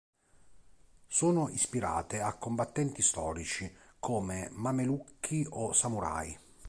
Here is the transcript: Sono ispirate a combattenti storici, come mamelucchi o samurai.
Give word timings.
Sono 1.05 1.47
ispirate 1.49 2.21
a 2.21 2.33
combattenti 2.35 3.03
storici, 3.03 3.71
come 3.99 4.49
mamelucchi 4.51 5.45
o 5.47 5.73
samurai. 5.73 6.35